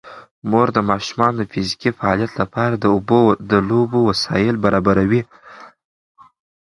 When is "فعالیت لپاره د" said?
1.97-3.53